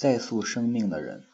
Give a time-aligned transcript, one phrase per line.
[0.00, 1.24] 再塑生命的人。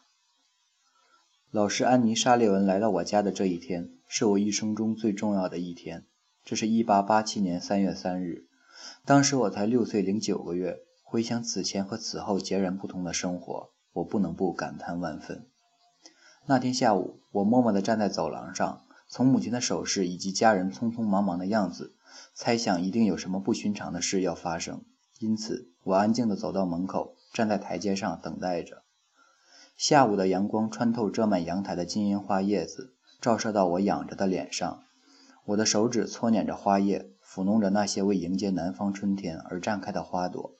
[1.51, 6.05] 老师安妮·沙利文来到我家的这一天，是我一生中最重要的一天。
[6.43, 8.45] 这是一八八七年三月三日，
[9.05, 10.79] 当时我才六岁零九个月。
[11.01, 15.47] 回想此前和此后截然不同的生活，我不能不感叹万分。
[16.45, 21.93] 那天下午，我默默地站在走廊上，从母亲的手势以及家人匆匆忙忙的样子，
[22.33, 24.83] 猜想一定有什么不寻常的事要发生。
[25.19, 28.81] 因此，我安静地走到门口，站在台阶上等待着。
[29.75, 34.81] 下午的阳光穿透遮满阳台的金银花叶子，照射到我仰着的脸上。
[35.45, 40.55] 我的手指搓捻着花叶，抚弄着那些为迎接南方春天而绽开的花朵。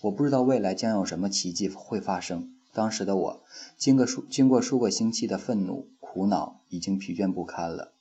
[0.00, 2.54] 我不知道未来将有什么奇迹会发生。
[2.72, 3.42] 当时的我，
[3.76, 7.92] 经过数经过数个星期的愤怒、苦恼，已经疲倦不堪了。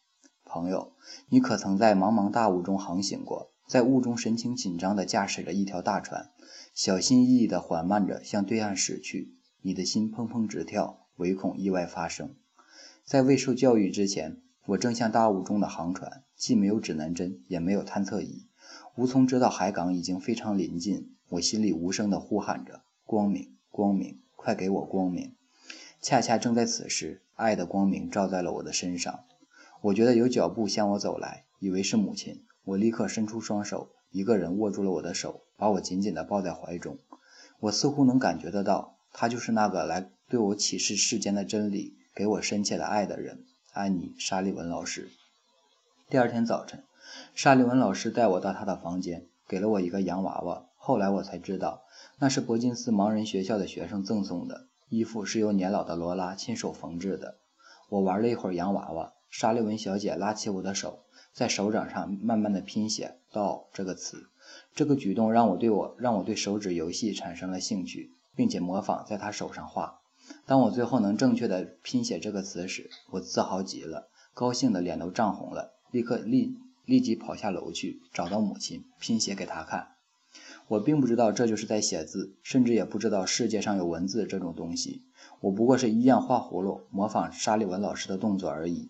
[0.46, 0.94] 朋友，
[1.28, 3.50] 你可曾在茫茫大雾中航行过？
[3.66, 6.30] 在雾中神情紧张地驾驶着一条大船，
[6.74, 9.34] 小心翼翼地缓慢着向对岸驶去。
[9.62, 12.36] 你的心砰砰直跳，唯恐意外发生。
[13.06, 18.46] 在未受教育之前，我正像大雾中的航船，既没有指南针，也没有探测仪，
[18.96, 21.16] 无从知道海港已经非常临近。
[21.30, 25.34] 我心里无声地呼喊着：“光明，光明，快给我光明！”
[26.00, 29.22] 恰恰正在此时，爱的光明照在了我的身上。
[29.82, 32.44] 我觉得有脚步向我走来，以为是母亲。
[32.66, 36.98] 我立刻伸出双手，一个人握住了我的手，把我紧紧地抱在怀中。
[37.60, 45.10] 我似乎能感觉得到，他就是那个来对我启示世间的真理、给我深切的爱的人——安妮·沙利文老师。
[46.10, 46.84] 第二天早晨，
[47.36, 50.66] 沙利文老师带我到他的房间，给了我一个洋娃娃。
[50.78, 51.84] 后来我才知道，
[52.20, 57.36] 那是伯金斯盲人学校的学生赠送的衣服，是由年老的罗拉亲手缝制的。
[57.90, 61.00] 我玩了一会儿洋娃娃，沙利文小姐拉起我的手，
[61.34, 64.28] 在手掌上慢慢的拼写“到”这个词。
[64.76, 70.00] 这个举动让我对我让我对手指游戏产生了兴趣，并且模仿在他手上画。
[70.46, 76.56] 当我最后能正确的拼写这个词时，我自豪极了，高兴的脸都涨红了，立刻立
[76.86, 79.90] 立即跑下楼去找到母亲，拼写给她看。
[80.68, 85.04] 我并不知道这就是在写字，甚至也不知道世界上有文字这种东西。
[85.42, 88.90] 我不过是一样画葫芦，模仿沙利文老师的动作而已。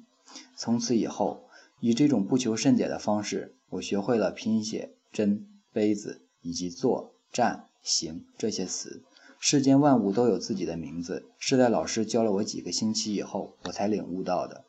[0.56, 1.44] 从此以后，
[1.86, 9.04] 以这种不求甚解的方式，我学会了拼写“针”“杯子”以及“坐”“站”“行”这些词。
[9.38, 14.64] 世间万物都有自己的名字，是在老师教了我几个星期以后，我才领悟到的。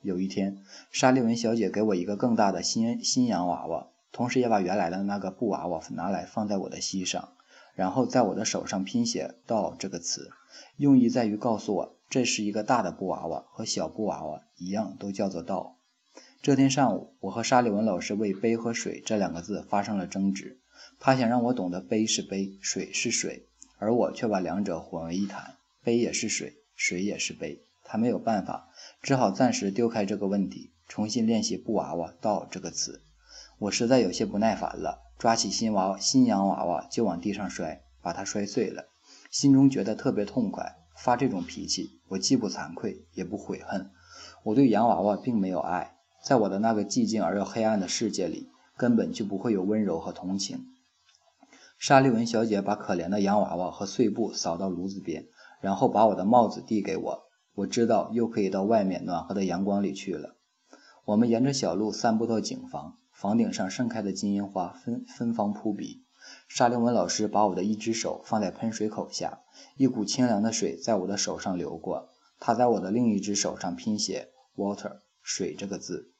[0.00, 0.56] 有一天，
[0.90, 3.88] 沙利文小姐给我一个更大的新新洋娃娃。
[4.10, 7.34] 同时也把原来的那个布娃娃拿来放在我的膝上，
[7.74, 10.30] 然后在我的手上拼写“道”这个词，
[10.78, 15.76] 用意在于告诉我，这是一个大的布娃娃，和小布娃娃一样，都叫做“道”。
[16.44, 20.60] 这天上午，我和沙利文老师为“杯”和“水”这两个字发生了争执。
[21.00, 27.62] 他想让我懂得“杯”是杯，“水”是水，而我却把两者混为一谈，“杯”也是水，“水”也是杯。
[27.82, 28.68] 他没有办法，
[29.00, 33.00] 只好暂时丢开这个问题，重新练习“布娃娃”“到”这个词。
[33.60, 38.88] 我实在有些不耐烦了，抓起新娃娃、新洋娃娃就往地上摔，把它摔碎了，
[39.30, 40.76] 心中觉得特别痛快。
[40.94, 43.90] 发这种脾气，我既不惭愧，也不悔恨。
[44.42, 45.93] 我对洋娃娃并没有爱，
[46.24, 48.48] 在我的那个寂静而又黑暗的世界里，
[48.78, 50.68] 根本就不会有温柔和同情。
[51.78, 55.26] 沙利文小姐把可怜的洋娃娃和碎布扫到炉子边，
[55.60, 57.24] 然后把我的帽子递给我。
[57.56, 60.36] 我知道又可以到外面暖和的阳光里去了。
[61.04, 62.96] 我们沿着小路散步到井房。
[63.12, 66.02] 房顶上盛开的金银花芬芬芳扑鼻。
[66.48, 69.40] 沙利文老师把我的一只手放在喷水口下，
[69.76, 72.08] 一股清凉的水在我的手上流过。
[72.40, 76.12] 他在我的另一只手上拼写 “water” 水这个字，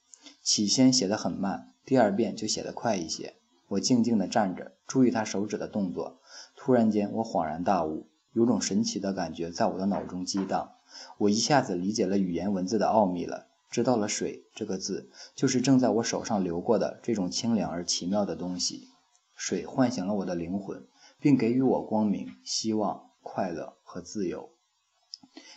[0.43, 3.35] 起先写得很慢，第二遍就写得快一些。
[3.69, 6.21] 我静静地站着，注意他手指的动作。
[6.55, 10.73] 突然间，我恍然大悟，有种神奇的感觉在我的脑中激荡。
[11.19, 13.47] 我一下子理解了语言文字的奥秘了。
[13.71, 18.89] 知道了，水这个字就是正在我手上流过的这种清凉而奇妙的东西。
[19.35, 20.87] 水唤醒了我的灵魂，
[21.19, 24.51] 并给予我光明、希望、快乐和自由。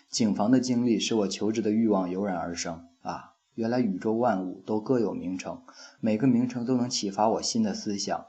[0.10, 2.88] 警房的经历使我求知的欲望油然而生。
[3.04, 5.63] 啊，原来宇宙万物都各有名称，
[6.00, 8.27] 每个名称都能启发我新的思想。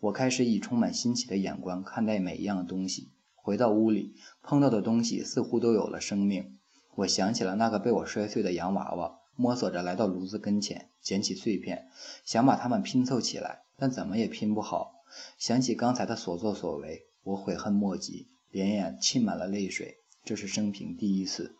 [0.00, 3.10] 我开始以充满新奇的眼光看待每一样东西。
[3.34, 6.56] 回到屋里，碰到的东西似乎都有了生命。
[6.94, 9.18] 我想起了那个被我摔碎的洋娃娃。
[9.36, 11.88] 摸索着来到炉子跟前，捡起碎片，
[12.24, 14.94] 想把它们拼凑起来，但怎么也拼不好。
[15.36, 19.98] 想起刚才的所作所为，我悔恨莫及，连眼浸满了泪水。
[20.24, 21.54] 这是生平第一次。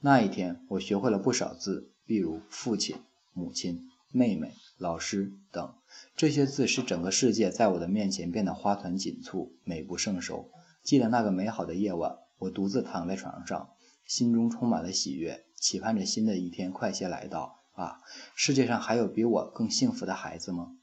[0.00, 2.96] 那一天，我学会了不少字，例如父亲、
[3.32, 5.74] 母亲、妹妹、老师等。
[6.16, 10.50] 这些字使整个世界在我的面前变得花团锦簇、美不胜收。
[10.82, 13.70] 记得那个美好的夜晚，我独自躺在床上，
[14.06, 17.60] 心中充满了喜悦，期盼着新的一天快些来到。
[17.72, 18.02] 啊，
[18.36, 20.76] 世界上还有比我更幸福的孩子吗？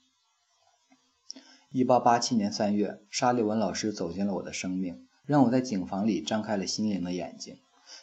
[1.72, 7.60] 一八八七年三月，沙利文老师走进了我的生命，让我在警房里张开了心灵的眼睛。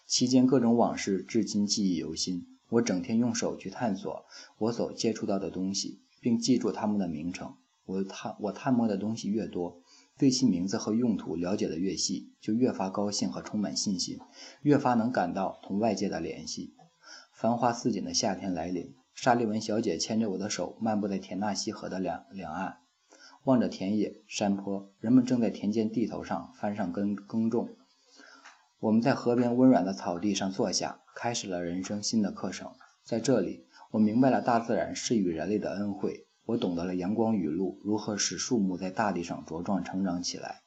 [0.06, 2.57] 期间各种往事至今记忆犹新。
[2.70, 4.26] 我整天用手去探索
[4.59, 7.55] 我所接触到的东西，并记住它们的名称。
[7.87, 9.81] 我探我探摸的东西越多，
[10.19, 14.19] 对其名字和用途了解的越细，就越发高兴和充满信心，
[14.61, 16.75] 越发能感到同外界的联系。
[17.32, 22.79] 繁花似锦的夏天来临，沙利文小姐牵着我的手，漫步在田纳西河的两两岸。
[23.44, 27.71] 望着田野、山坡，人们正在田间地头上翻上耕耕种。
[28.80, 32.70] 我们在河边温软的草地上坐下，开始了人生新的课程。
[33.02, 36.28] 在这里，我明白了大自然施予人类的恩惠。
[36.44, 40.62] 我懂得了阳光雨露如何使树木在大地上茁壮成长起来。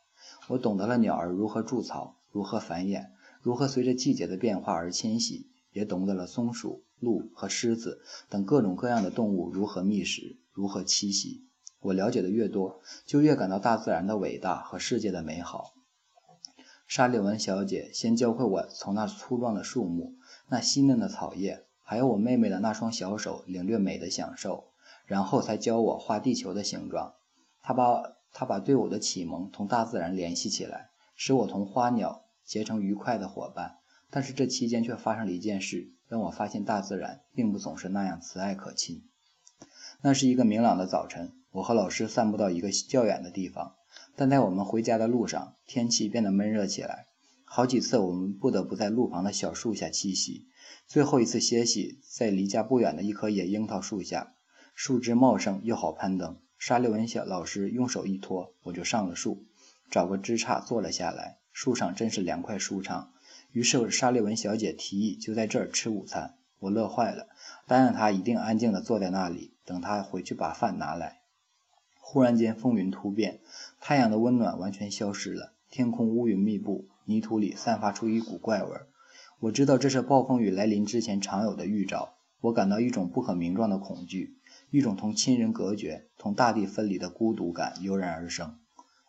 [0.49, 3.11] 我懂得了鸟儿如何筑巢、如何繁衍、
[3.41, 11.45] 如何随着季节的变化而迁徙，也懂得了松鼠、鹿和狮子等各种各样的动物如何觅食、如何栖息。
[11.79, 15.75] 我了解的越多，就越感到大自然的伟大和世界的美好。
[16.91, 20.15] 沙利文小姐先教会我从那粗壮的树木、
[20.49, 24.65] 那细嫩的草叶，还有我妹妹的那双小手领略美的享受，
[25.05, 27.13] 然后才教我画地球的形状。
[27.61, 33.77] 她把她把对我的启蒙同大自然联系起来，使我同花鸟结成愉快的伙伴。
[34.09, 39.01] 但是这期间却发生了一件事，让我发现大自然并不总是那样慈爱可亲。
[40.01, 41.31] 那是一个明朗的早晨。
[41.51, 43.75] 我和老师散步到一个较远的地方，
[44.15, 47.07] 但在我们回家的路上，天气变得闷热起来。
[47.43, 50.47] 好几次，我们不得不在路旁的小树下栖息。
[50.87, 54.33] 最后一次歇息在离家不远的一棵野樱桃树下，
[54.73, 56.37] 树枝茂盛又好攀登。
[56.57, 59.45] 沙利文小老师用手一托，我就上了树，
[59.89, 61.39] 找个枝杈坐了下来。
[61.51, 63.11] 树上真是凉快舒畅。
[63.51, 67.27] 于是沙利文小姐提议就在这儿吃午餐，我乐坏了，
[67.67, 71.20] 答应她一定安静地坐在那里，等她回去把饭拿来。
[72.11, 73.39] 忽然间，风云突变，
[73.79, 78.69] 太阳的温暖完全消失了，天空乌云密布，泥土里散发出一股怪味。
[79.39, 82.15] 我知道这是暴风雨来临之前常有的预兆。
[82.41, 84.35] 我感到一种不可名状的恐惧，
[84.71, 88.57] 一种同亲人隔绝、同大地分离的孤独感油然而生。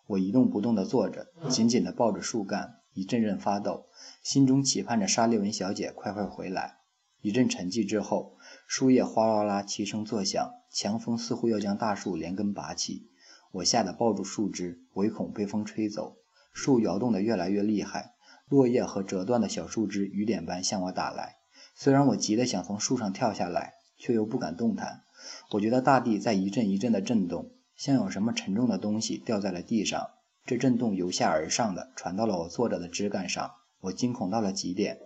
[0.07, 3.87] 我一动不动地坐着，紧紧地抱着树干，一阵阵发抖，
[4.23, 6.77] 心中期盼着沙利文小姐快快回来。
[7.21, 8.37] 一阵沉寂之后，
[8.69, 10.53] 树叶哗啦啦齐声作响。
[10.73, 13.09] 强风似乎要将大树连根拔起，
[13.53, 16.17] 我吓得抱住树枝，唯恐被风吹走。
[16.55, 18.15] 树摇动得越来越厉害，
[18.49, 21.37] 落叶和折断的小树枝雨点般向我打来。
[21.75, 25.03] 虽然我急得想从树上跳下来，却又不敢动弹。
[25.51, 30.11] 我觉得大地在一阵一阵的震动，像有什么沉重的东西掉在了地上。
[30.45, 34.99] 这震动由下而上的传到了我坐着的枝干上，我惊恐到了极点，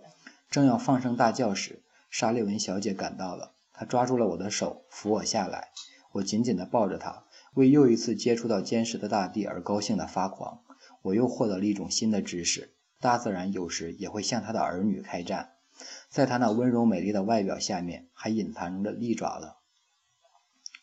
[0.49, 3.51] 正要放声大叫时，沙利文小姐赶到了。
[3.77, 5.69] 他抓住了我的手，扶我下来。
[6.13, 10.61] 我紧紧地抱着他，为又一次接触到坚实的大地而高兴地发狂。
[11.03, 15.51] 我又获得了一种新的知识：大自然有时也会向他的儿女开战。
[16.09, 19.53] 在他那温柔美丽的外表下面，还隐藏着利爪子。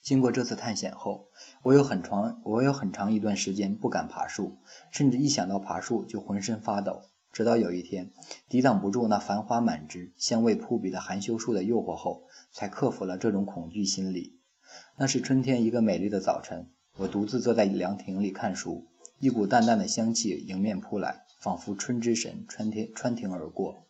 [0.00, 1.31] 经过这次探险后，
[1.62, 4.58] 我有很长我有很长一段时间不敢爬树，
[4.93, 7.02] 甚至一想到爬树就浑身发抖。
[7.35, 8.13] 直到有一天，
[8.49, 14.38] 抵挡不住那繁花满枝、香味扑鼻的含羞树的诱惑后，才克服了这种恐惧心理。
[14.97, 18.87] 那是春天一个美丽的早晨，我独自坐在凉亭里看书，
[19.19, 23.83] 一股淡淡的香气迎面扑来，仿佛春之神穿天穿庭而过。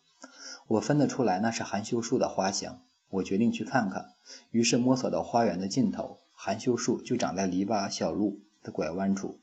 [0.67, 4.13] 我分得出来那是含羞树的花香，我决定去看看。
[4.49, 9.37] 于是摸索到花园的尽头，含羞树就长在篱笆小路的拐弯处。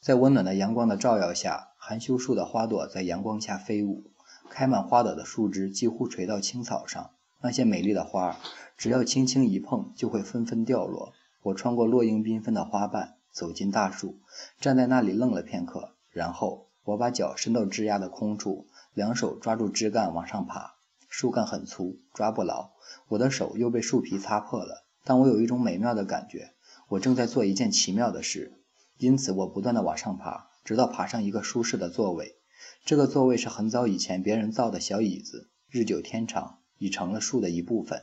[0.00, 4.04] 在温暖的阳光的照耀下，含羞树的花朵在阳光下飞舞，
[4.48, 7.10] 开满花朵的树枝几乎垂到青草上。
[7.42, 8.36] 那些美丽的花儿，
[8.78, 11.12] 只要轻轻一碰，就会纷纷掉落。
[11.42, 14.18] 我穿过落英缤纷的花瓣，走进大树，
[14.58, 20.76] 站在那里愣了片刻，然后我把脚伸到枝桠的空处，两手抓住枝干往上爬。
[21.10, 22.70] 树干很粗，抓不牢，
[23.08, 24.86] 我的手又被树皮擦破了。
[25.04, 26.54] 但我有一种美妙的感觉，
[26.88, 28.54] 我正在做一件奇妙的事。
[28.96, 32.36] 因此，我不断地往上爬，直到爬上一个舒适的座位。
[32.84, 38.02] 这个座位是很早以前别人造的小椅子，日久天长，已成了树的一部分。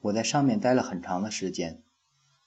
[0.00, 1.82] 我在上面待了很长的时间，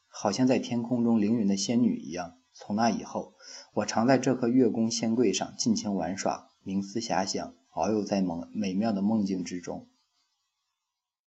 [0.08, 2.38] 好像在天空中凌云的仙女一样。
[2.56, 3.34] 从那以后，
[3.74, 9.88] 我常在这棵月宫仙桂上尽情玩耍，冥思遐想，遨游在梦美妙的梦境之中。